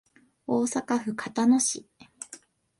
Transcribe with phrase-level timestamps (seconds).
[0.47, 1.85] 大阪府交野市